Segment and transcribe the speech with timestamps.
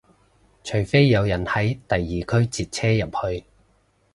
[0.63, 1.93] 除非有人喺第
[2.25, 3.45] 二區截車入去